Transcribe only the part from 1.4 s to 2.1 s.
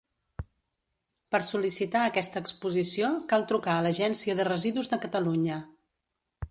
sol·licitar